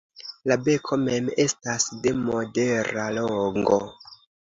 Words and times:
La 0.51 0.55
beko 0.67 0.97
mem 1.01 1.29
estas 1.45 1.87
de 2.07 2.17
modera 2.25 3.09
longo. 3.23 3.81